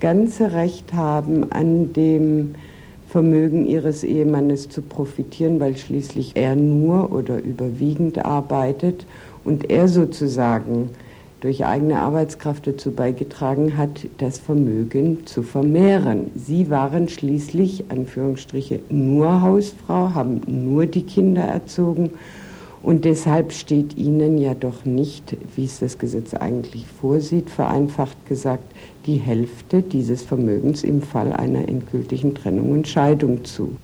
[0.00, 2.56] ganze Recht haben an dem
[3.14, 9.06] Vermögen ihres Ehemannes zu profitieren, weil schließlich er nur oder überwiegend arbeitet
[9.44, 10.90] und er sozusagen
[11.38, 16.32] durch eigene Arbeitskraft dazu beigetragen hat, das Vermögen zu vermehren.
[16.34, 22.10] Sie waren schließlich, Anführungsstriche, nur Hausfrau, haben nur die Kinder erzogen
[22.84, 28.74] Und deshalb steht Ihnen ja doch nicht, wie es das Gesetz eigentlich vorsieht, vereinfacht gesagt,
[29.06, 33.76] die Hälfte dieses Vermögens im Fall einer endgültigen Trennung und Scheidung zu.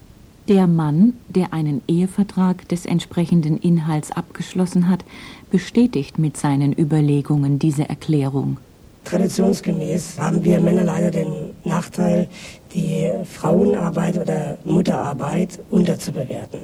[0.48, 5.04] Der Mann, der einen Ehevertrag des entsprechenden Inhalts abgeschlossen hat,
[5.50, 8.56] bestätigt mit seinen Überlegungen diese Erklärung.
[9.04, 11.33] Traditionsgemäß haben wir Männer leider den
[11.64, 12.28] Nachteil,
[12.74, 16.61] die Frauenarbeit oder Mutterarbeit unterzubewerten.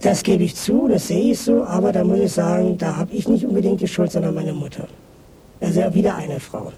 [0.00, 3.12] Das gebe ich zu, das sehe ich so, aber da muss ich sagen, da habe
[3.12, 4.86] ich nicht unbedingt die Schuld, sondern meine Mutter.
[5.60, 6.72] Also wieder eine Frau.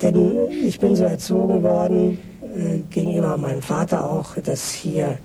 [0.00, 5.18] Denn ich bin so erzogen worden, äh, gegenüber meinem Vater auch, dass hier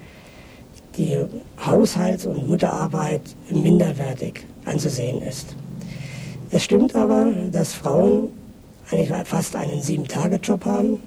[0.97, 1.17] die
[1.65, 5.55] Haushalts- und Mutterarbeit minderwertig anzusehen ist.
[6.51, 8.29] Es stimmt aber, dass Frauen
[8.91, 10.99] eigentlich fast einen Sieben-Tage-Job haben,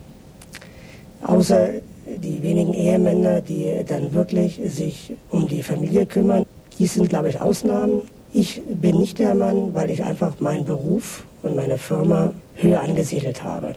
[1.25, 1.69] außer
[2.07, 6.47] die wenigen Ehemänner, die dann wirklich sich um die Familie kümmern.
[6.79, 8.03] Die sind, glaube ich, Ausnahmen.
[8.33, 13.43] Ich bin nicht der Mann, weil ich einfach meinen Beruf und meine Firma höher angesiedelt
[13.43, 13.75] habe.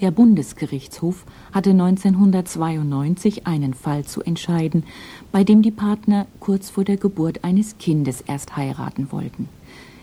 [0.00, 4.84] Der Bundesgerichtshof hatte 1992 einen Fall zu entscheiden,
[5.32, 9.48] bei dem die Partner kurz vor der Geburt eines Kindes erst heiraten wollten.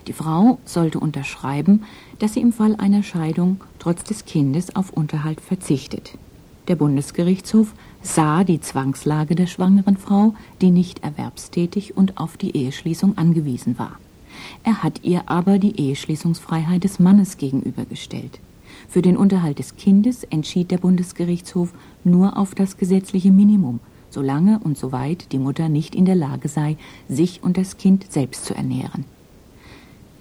[0.07, 1.83] Die Frau sollte unterschreiben,
[2.17, 6.17] dass sie im Fall einer Scheidung trotz des Kindes auf Unterhalt verzichtet.
[6.67, 13.17] Der Bundesgerichtshof sah die Zwangslage der schwangeren Frau, die nicht erwerbstätig und auf die Eheschließung
[13.17, 13.99] angewiesen war.
[14.63, 18.39] Er hat ihr aber die Eheschließungsfreiheit des Mannes gegenübergestellt.
[18.87, 23.79] Für den Unterhalt des Kindes entschied der Bundesgerichtshof nur auf das gesetzliche Minimum,
[24.09, 26.77] solange und soweit die Mutter nicht in der Lage sei,
[27.09, 29.05] sich und das Kind selbst zu ernähren.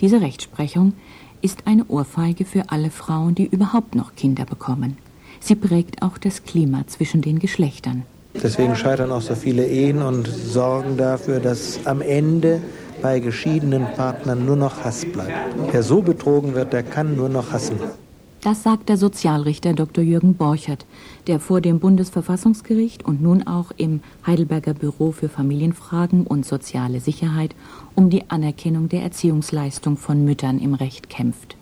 [0.00, 0.94] Diese Rechtsprechung
[1.42, 4.96] ist eine Ohrfeige für alle Frauen, die überhaupt noch Kinder bekommen.
[5.40, 8.04] Sie prägt auch das Klima zwischen den Geschlechtern.
[8.34, 12.62] Deswegen scheitern auch so viele Ehen und sorgen dafür, dass am Ende
[13.02, 15.54] bei geschiedenen Partnern nur noch Hass bleibt.
[15.70, 17.78] Wer so betrogen wird, der kann nur noch hassen.
[18.42, 20.02] Das sagt der Sozialrichter Dr.
[20.02, 20.84] Jürgen Borchert,
[21.28, 27.54] der vor dem Bundesverfassungsgericht und nun auch im Heidelberger Büro für Familienfragen und soziale Sicherheit
[27.94, 31.56] um die Anerkennung der Erziehungsleistung von Müttern im Recht kämpft.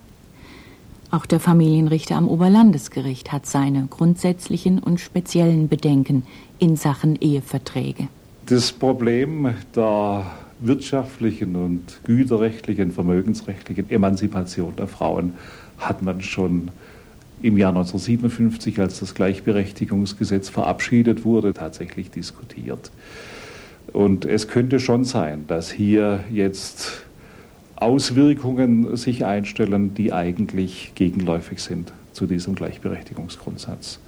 [1.11, 6.23] Auch der Familienrichter am Oberlandesgericht hat seine grundsätzlichen und speziellen Bedenken
[6.59, 8.09] in Sachen Eheverträge.
[8.47, 10.25] Das Problem der
[10.61, 15.35] wirtschaftlichen und güterrechtlichen, vermögensrechtlichen Emanzipation der Frauen
[15.79, 16.71] hat man schon
[17.43, 22.91] im Jahr 1957, als das Gleichberechtigungsgesetz verabschiedet wurde, tatsächlich diskutiert.
[23.93, 27.05] Und es könnte schon sein, dass hier jetzt
[27.77, 34.01] Auswirkungen sich einstellen, die eigentlich gegenläufig sind zu diesem Gleichberechtigungsgrundsatz.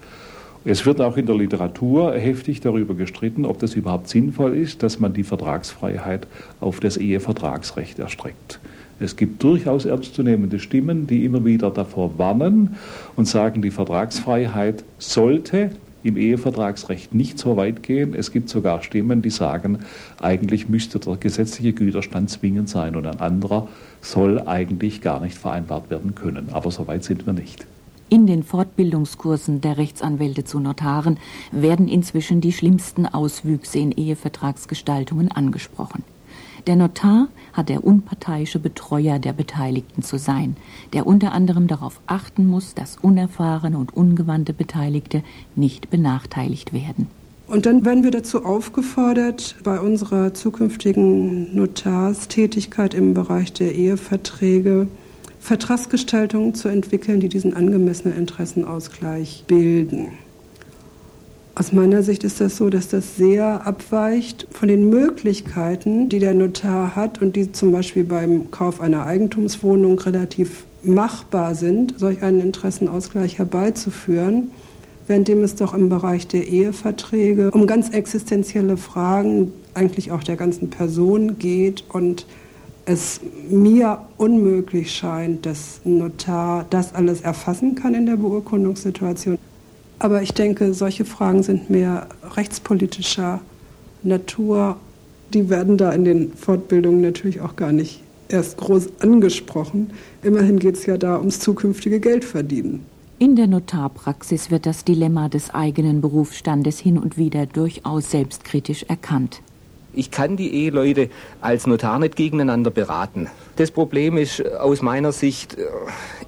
[0.65, 5.01] Es wird auch in der Literatur heftig darüber gestritten, ob das überhaupt sinnvoll ist, dass
[5.01, 6.29] man die Vertragsfreiheit
[6.61, 8.61] auf das Ehevertragsrecht erstreckt.
[9.01, 12.77] Es gibt durchaus ernstzunehmende Stimmen, die immer wieder davor warnen
[13.17, 15.73] und sagen, die Vertragsfreiheit sollte
[16.05, 18.15] im Ehevertragsrecht nicht so weit gehen.
[18.15, 19.81] Es gibt sogar Stimmen, die sagen,
[20.21, 23.67] eigentlich müsste der gesetzliche Güterstand zwingend sein und ein anderer
[24.01, 26.51] soll eigentlich gar nicht vereinbart werden können.
[26.53, 27.67] Aber so weit sind wir nicht.
[28.13, 31.19] In den Fortbildungskursen der Rechtsanwälte zu Notaren
[31.51, 36.05] werden inzwischen die schlimmsten Auswüchse in Ehevertragsgestaltungen angesprochen.
[36.67, 40.59] Der Notar hat der unparteiische Betreuer der Beteiligten zu sein,
[40.93, 45.23] der unter anderem darauf achten muss, dass unerfahrene und ungewandte Beteiligte
[45.57, 47.07] nicht benachteiligt werden.
[47.47, 54.89] Und dann werden wir dazu aufgefordert, bei unserer zukünftigen Notarstätigkeit im Bereich der Eheverträge
[55.43, 60.13] Vertragsgestaltungen zu entwickeln, die diesen angemessenen Interessenausgleich bilden.
[61.57, 66.33] Aus meiner Sicht ist das so, dass das sehr abweicht von den Möglichkeiten, die der
[66.33, 72.41] Notar hat und die zum Beispiel beim Kauf einer Eigentumswohnung relativ machbar sind, solch einen
[72.41, 74.53] Interessenausgleich herbeizuführen,
[75.09, 80.71] währenddem es doch im Bereich der Eheverträge um ganz existenzielle Fragen eigentlich auch der ganzen
[80.71, 82.27] Person geht und
[82.85, 89.39] es mir unmöglich scheint, dass ein Notar das alles erfassen kann in der Beurkundungssituation.
[89.99, 93.41] Aber ich denke, solche Fragen sind mehr rechtspolitischer
[94.03, 94.77] Natur.
[95.33, 99.91] Die werden da in den Fortbildungen natürlich auch gar nicht erst groß angesprochen.
[100.23, 102.81] Immerhin geht es ja da ums zukünftige Geldverdienen.
[103.19, 109.43] In der Notarpraxis wird das Dilemma des eigenen Berufsstandes hin und wieder durchaus selbstkritisch erkannt.
[109.95, 113.29] Ich kann die Eheleute als Notar nicht gegeneinander beraten.
[113.57, 115.67] Das Problem ist äh, aus meiner Sicht äh,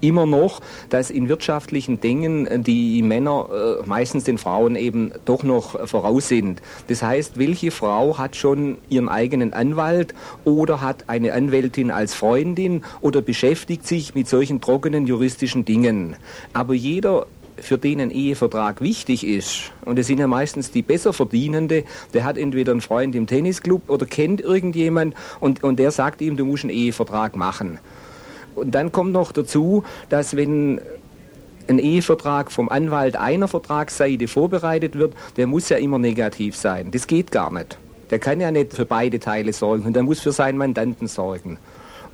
[0.01, 3.49] immer noch, dass in wirtschaftlichen Dingen äh, die Männer
[3.87, 6.61] meistens den Frauen eben doch noch voraus sind.
[6.89, 12.83] Das heißt, welche Frau hat schon ihren eigenen Anwalt oder hat eine Anwältin als Freundin
[13.01, 16.17] oder beschäftigt sich mit solchen trockenen juristischen Dingen.
[16.53, 21.13] Aber jeder für den ein Ehevertrag wichtig ist, und es sind ja meistens die besser
[21.13, 26.21] Verdienende, der hat entweder einen Freund im Tennisclub oder kennt irgendjemand und, und der sagt
[26.21, 27.79] ihm, du musst einen Ehevertrag machen.
[28.55, 30.81] Und dann kommt noch dazu, dass wenn
[31.69, 36.91] ein Ehevertrag vom Anwalt einer Vertragsseite vorbereitet wird, der muss ja immer negativ sein.
[36.91, 37.79] Das geht gar nicht.
[38.11, 41.59] Der kann ja nicht für beide Teile sorgen und der muss für seinen Mandanten sorgen.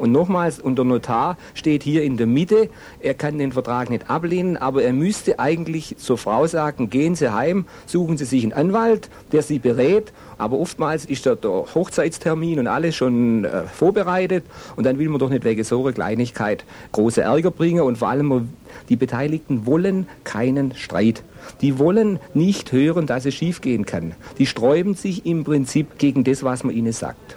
[0.01, 2.71] Und nochmals, und der Notar steht hier in der Mitte.
[3.01, 7.33] Er kann den Vertrag nicht ablehnen, aber er müsste eigentlich zur Frau sagen, gehen Sie
[7.33, 10.13] heim, suchen Sie sich einen Anwalt, der Sie berät.
[10.39, 14.45] Aber oftmals ist der, Hochzeitstermin und alles schon äh, vorbereitet.
[14.75, 17.83] Und dann will man doch nicht wegen so einer Kleinigkeit große Ärger bringen.
[17.83, 18.49] Und vor allem,
[18.89, 21.23] die Beteiligten wollen keinen Streit.
[21.61, 24.15] Die wollen nicht hören, dass es schiefgehen kann.
[24.39, 27.37] Die sträuben sich im Prinzip gegen das, was man ihnen sagt.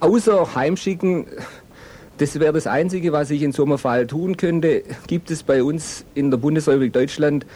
[0.00, 1.26] Außer Heimschicken
[2.18, 4.82] das wäre das Einzige, was ich in so einem Fall tun könnte.
[5.06, 7.46] Gibt es bei uns in der Bundesrepublik Deutschland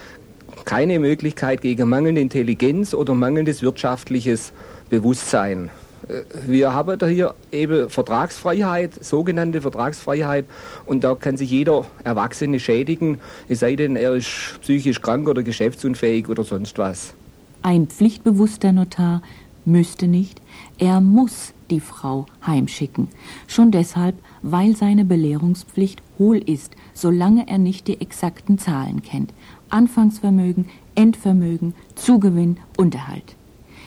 [0.65, 4.53] keine Möglichkeit gegen mangelnde Intelligenz oder mangelndes wirtschaftliches
[4.91, 5.71] Bewusstsein?
[6.09, 10.45] Äh, wir haben da hier eben Vertragsfreiheit, sogenannte Vertragsfreiheit,
[10.87, 13.19] und da kann sich jeder Erwachsene schädigen,
[13.49, 17.15] es sei denn, er ist psychisch krank oder geschäftsunfähig oder sonst was.
[17.63, 19.23] Ein pflichtbewusster Notar
[19.65, 20.41] müsste nicht,
[20.79, 23.09] er muss die Frau heimschicken.
[23.47, 29.33] Schon deshalb, weil seine Belehrungspflicht hohl ist, solange er nicht die exakten Zahlen kennt.
[29.71, 33.37] Anfangsvermögen, Endvermögen, Zugewinn, Unterhalt.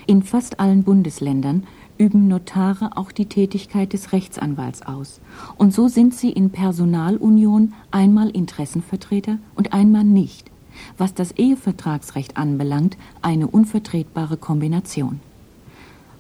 [0.08, 1.66] In fast allen Bundesländern
[1.98, 5.22] üben Notare auch die Tätigkeit des Rechtsanwalts aus.
[5.58, 10.52] Und so sind sie in Personalunion einmal Interessenvertreter und einmal nicht.
[10.98, 15.20] Was das Ehevertragsrecht anbelangt, eine unvertretbare Kombination.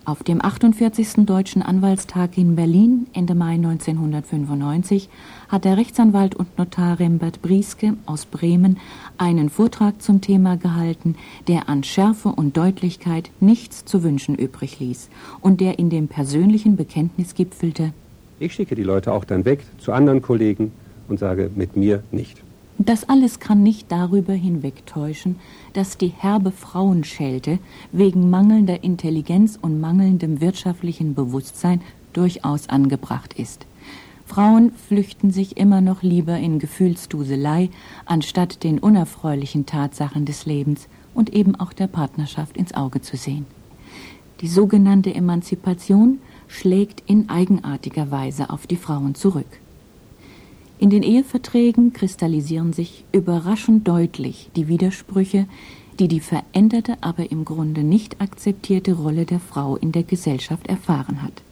[0.05, 1.25] Auf dem 48.
[1.25, 5.07] Deutschen Anwaltstag in Berlin Ende Mai 1995
[5.47, 8.79] hat der Rechtsanwalt und Notar Rembert Brieske aus Bremen
[9.17, 11.15] einen Vortrag zum Thema gehalten,
[11.47, 15.07] der an Schärfe und Deutlichkeit nichts zu wünschen übrig ließ
[15.39, 17.93] und der in dem persönlichen Bekenntnis gipfelte.
[18.39, 20.73] Ich schicke die Leute auch dann weg zu anderen Kollegen
[21.07, 22.43] und sage mit mir nicht.
[22.79, 25.35] Das alles kann nicht darüber hinwegtäuschen,
[25.73, 27.59] dass die herbe Frauenschelte
[27.91, 31.81] wegen mangelnder Intelligenz und mangelndem wirtschaftlichen Bewusstsein
[32.13, 33.65] durchaus angebracht ist.
[34.25, 37.69] Frauen flüchten sich immer noch lieber in Gefühlsduselei,
[38.05, 43.45] anstatt den unerfreulichen Tatsachen des Lebens und eben auch der Partnerschaft ins Auge zu sehen.
[44.41, 49.59] Die sogenannte Emanzipation schlägt in eigenartiger Weise auf die Frauen zurück.
[50.79, 55.47] In den Eheverträgen kristallisieren sich überraschend deutlich die Widersprüche,
[55.99, 61.21] die die veränderte, aber im Grunde nicht akzeptierte Rolle der Frau in der Gesellschaft erfahren
[61.21, 61.43] hat.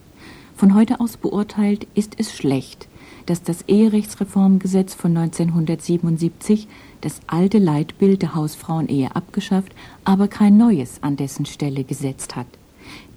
[0.56, 2.88] Von heute aus beurteilt ist es schlecht,
[3.26, 6.68] dass das Eherechtsreformgesetz von 1977
[7.02, 12.48] das alte Leitbild der Hausfrauenehe abgeschafft, aber kein neues an dessen Stelle gesetzt hat.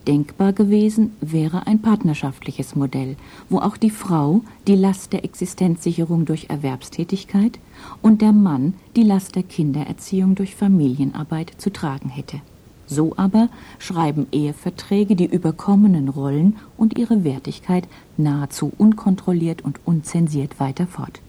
[0.06, 3.16] Denkbar gewesen wäre ein partnerschaftliches Modell,
[3.48, 7.58] wo auch die Frau die Last der Existenzsicherung durch Erwerbstätigkeit
[8.02, 12.42] und der Mann die Last der Kindererziehung durch Familienarbeit zu tragen hätte.
[12.86, 17.88] So aber schreiben Eheverträge die überkommenen Rollen und ihre Wertigkeit
[18.18, 21.20] nahezu unkontrolliert und unzensiert weiter fort.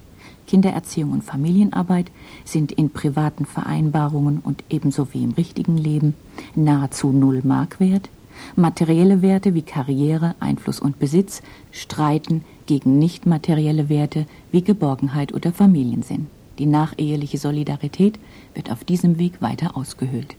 [0.47, 2.11] Kindererziehung und Familienarbeit
[2.43, 6.13] sind in privaten Vereinbarungen und ebenso wie im richtigen Leben
[6.55, 8.09] nahezu null Mark wert,
[8.55, 15.51] Materielle Werte wie Karriere, Einfluss und Besitz streiten gegen nicht materielle Werte wie Geborgenheit oder
[15.51, 16.27] Familiensinn.
[16.57, 18.17] Die nacheheliche Solidarität
[18.53, 20.35] wird auf diesem Weg weiter ausgehöhlt.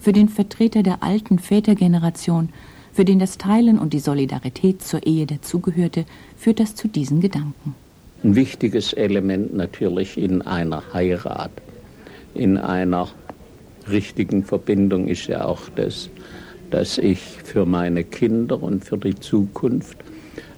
[0.00, 2.48] Für den Vertreter der alten Vätergeneration,
[2.92, 7.74] für den das Teilen und die Solidarität zur Ehe dazugehörte, führt das zu diesen Gedanken.
[8.24, 11.52] Ein wichtiges Element natürlich in einer Heirat,
[12.34, 13.08] in einer
[13.88, 16.10] richtigen Verbindung ist ja auch das
[16.70, 19.98] dass ich für meine Kinder und für die Zukunft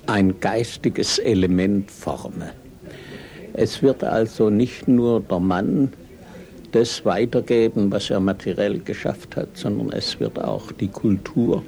[0.06, 2.52] ein geistiges Element forme.
[3.54, 5.92] Es wird also nicht nur der Mann
[6.72, 11.62] das weitergeben, was er materiell geschafft hat, sondern es wird auch die Kultur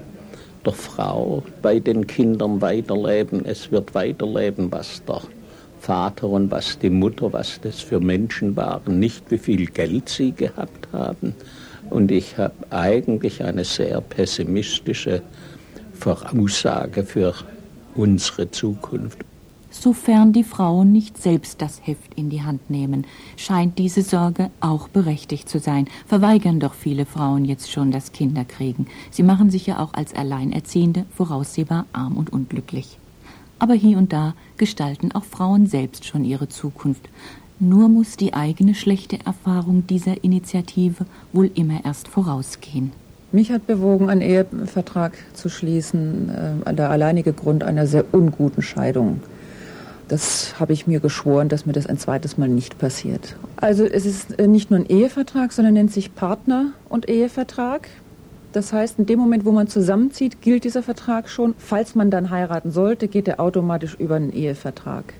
[0.65, 3.45] der Frau bei den Kindern weiterleben.
[3.45, 5.21] Es wird weiterleben, was der
[5.81, 10.33] Vater und was die Mutter, was das für Menschen waren, nicht wie viel Geld sie
[10.33, 11.35] gehabt haben,
[11.95, 15.23] und ich habe eigentlich eine sehr pessimistische
[15.95, 17.33] Voraussage für
[17.95, 19.19] unsere Zukunft.
[19.71, 24.89] Sofern die Frauen nicht selbst das Heft in die Hand nehmen, scheint diese Sorge auch
[24.89, 25.87] berechtigt zu sein.
[26.07, 28.89] Verweigern doch viele Frauen jetzt schon das Kinderkriegen.
[29.11, 32.99] Sie machen sich ja auch als Alleinerziehende voraussehbar arm und unglücklich.
[33.61, 37.09] Aber hier und da gestalten auch Frauen selbst schon ihre Zukunft.
[37.67, 42.93] Nur muss die eigene schlechte Erfahrung dieser Initiative wohl immer erst vorausgehen.
[43.33, 49.23] Mich hat bewogen, einen Ehevertrag zu schließen, äh, der alleinige Grund einer sehr unguten Scheidung.
[50.09, 53.35] Das habe ich mir geschworen, dass mir das ein zweites Mal nicht passiert.
[53.57, 57.89] Also es ist äh, nicht nur ein Ehevertrag, sondern nennt sich Partner- und Ehevertrag.
[58.53, 61.55] Das heißt, in dem Moment, wo man zusammenzieht, gilt dieser Vertrag schon.
[61.57, 65.15] Falls man dann heiraten sollte, geht er automatisch über einen Ehevertrag.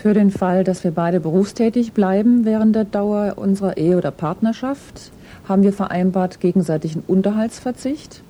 [0.00, 5.10] Für den Fall, dass wir beide berufstätig bleiben während der Dauer unserer Ehe oder Partnerschaft,
[5.48, 8.22] haben wir vereinbart gegenseitigen Unterhaltsverzicht.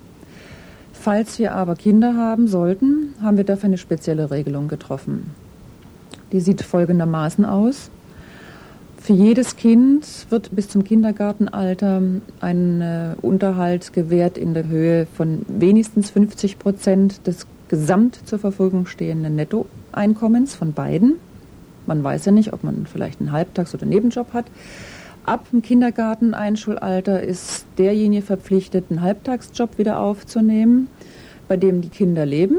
[0.93, 5.29] Falls wir aber Kinder haben sollten, haben wir dafür eine spezielle Regelung getroffen.
[6.31, 7.91] Die sieht folgendermaßen aus.
[8.97, 12.01] Für jedes Kind wird bis zum Kindergartenalter
[12.41, 18.87] ein äh, Unterhalt gewährt in der Höhe von wenigstens 50 Prozent des gesamt zur Verfügung
[18.87, 21.19] stehenden Nettoeinkommens von beiden.
[21.89, 24.45] Man weiß ja nicht, ob man vielleicht einen Halbtags- oder Nebenjob hat.
[25.25, 30.87] Ab dem Kindergarten-Einschulalter ist derjenige verpflichtet, einen Halbtagsjob wieder aufzunehmen,
[31.47, 32.57] bei dem die Kinder leben.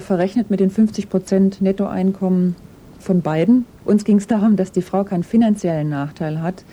[0.00, 2.56] Verrechnet mit den 50 Prozent Nettoeinkommen
[2.98, 3.64] von beiden.
[3.84, 6.64] Uns ging es darum, dass die Frau keinen finanziellen Nachteil hat,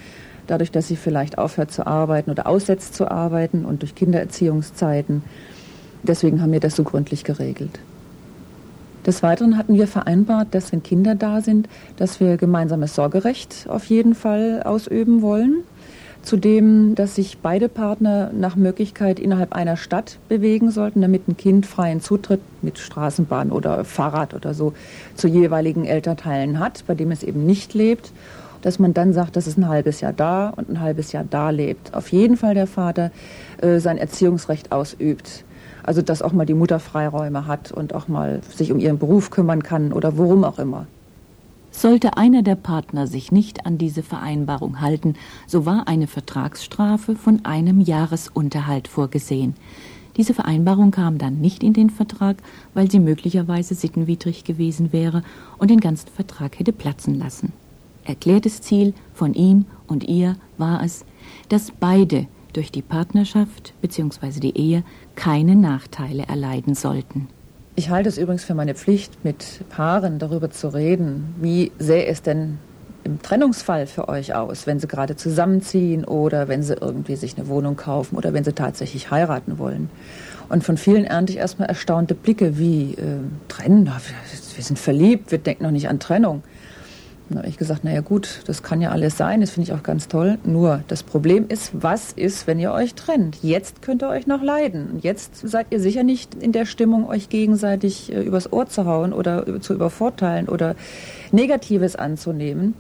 [0.47, 5.21] dadurch, dass sie vielleicht aufhört zu arbeiten oder aussetzt zu arbeiten und durch Kindererziehungszeiten.
[6.01, 7.79] Deswegen haben wir das so gründlich geregelt.
[9.07, 13.85] Des Weiteren hatten wir vereinbart, dass wenn Kinder da sind, dass wir gemeinsames Sorgerecht auf
[13.85, 15.63] jeden Fall ausüben wollen.
[16.23, 21.65] Zudem, dass sich beide Partner nach Möglichkeit innerhalb einer Stadt bewegen sollten, damit ein Kind
[21.65, 24.73] freien Zutritt mit Straßenbahn oder Fahrrad oder so
[25.15, 28.11] zu jeweiligen Elternteilen hat, bei dem es eben nicht lebt.
[28.61, 31.51] Dass man dann sagt, dass es ein halbes Jahr da und ein halbes Jahr da
[31.51, 31.93] lebt.
[31.93, 33.11] Auf jeden Fall der Vater
[33.61, 35.45] äh, sein Erziehungsrecht ausübt.
[35.87, 39.29] Also dass auch mal die Mutter Freiräume hat und auch mal sich um ihren Beruf
[39.31, 40.85] kümmern kann oder worum auch immer.
[41.71, 45.15] Sollte einer der Partner sich nicht an diese Vereinbarung halten,
[45.47, 49.55] so war eine Vertragsstrafe von einem Jahresunterhalt vorgesehen.
[50.17, 52.35] Diese Vereinbarung kam dann nicht in den Vertrag,
[52.73, 55.23] weil sie möglicherweise sittenwidrig gewesen wäre
[55.57, 57.53] und den ganzen Vertrag hätte platzen lassen.
[58.03, 61.05] Erklärtes Ziel von ihm und ihr war es,
[61.47, 62.27] dass beide
[62.57, 64.39] durch die Partnerschaft bzw.
[64.39, 64.83] die Ehe
[65.15, 67.27] keine Nachteile erleiden sollten.
[67.75, 72.23] Ich halte es übrigens für meine Pflicht, mit Paaren darüber zu reden, wie sähe es
[72.23, 72.57] denn
[73.03, 77.47] im Trennungsfall für euch aus, wenn sie gerade zusammenziehen oder wenn sie irgendwie sich eine
[77.47, 79.91] Wohnung kaufen oder wenn sie tatsächlich heiraten wollen.
[80.49, 85.37] Und von vielen ernte ich erstmal erstaunte Blicke wie äh, trennen, wir sind verliebt, wir
[85.37, 86.41] denken noch nicht an Trennung.
[87.29, 89.83] Da habe ich gesagt, naja gut, das kann ja alles sein, das finde ich auch
[89.83, 90.37] ganz toll.
[90.45, 93.43] Nur das Problem ist, was ist, wenn ihr euch trennt?
[93.43, 94.99] Jetzt könnt ihr euch noch leiden.
[95.01, 99.11] Jetzt seid ihr sicher nicht in der Stimmung, euch gegenseitig äh, übers Ohr zu hauen
[99.11, 100.75] oder zu übervorteilen oder
[101.31, 102.75] Negatives anzunehmen.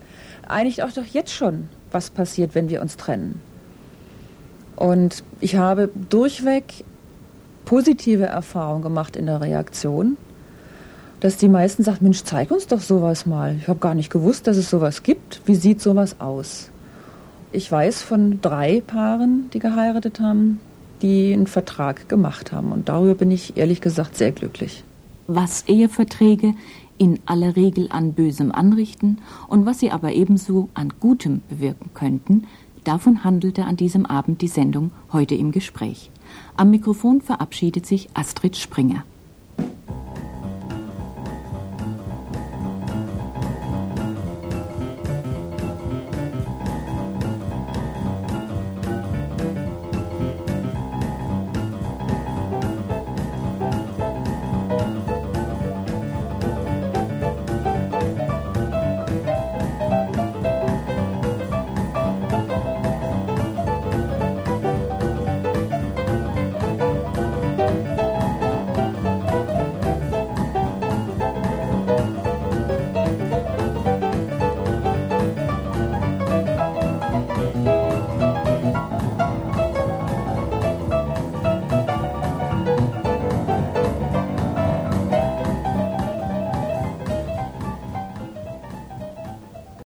[0.47, 3.41] Einigt auch doch jetzt schon, was passiert, wenn wir uns trennen.
[4.77, 6.85] Und ich habe durchweg
[7.65, 10.15] positive Erfahrungen gemacht in der Reaktion
[11.19, 13.55] dass die meisten sagen, Mensch, zeig uns doch sowas mal.
[13.59, 15.41] Ich habe gar nicht gewusst, dass es sowas gibt.
[15.45, 16.69] Wie sieht sowas aus?
[17.51, 20.59] Ich weiß von drei Paaren, die geheiratet haben,
[21.01, 22.71] die einen Vertrag gemacht haben.
[22.71, 24.83] Und darüber bin ich ehrlich gesagt sehr glücklich.
[25.27, 26.53] Was Eheverträge
[26.97, 32.47] in aller Regel an Bösem anrichten und was sie aber ebenso an Gutem bewirken könnten,
[32.83, 36.11] davon handelte an diesem Abend die Sendung heute im Gespräch.
[36.55, 39.03] Am Mikrofon verabschiedet sich Astrid Springer.